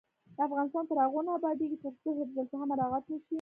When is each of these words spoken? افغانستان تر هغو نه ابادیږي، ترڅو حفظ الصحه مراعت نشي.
افغانستان 0.47 0.83
تر 0.89 0.97
هغو 1.03 1.19
نه 1.27 1.31
ابادیږي، 1.37 1.77
ترڅو 1.83 2.09
حفظ 2.19 2.35
الصحه 2.41 2.65
مراعت 2.71 3.03
نشي. 3.11 3.27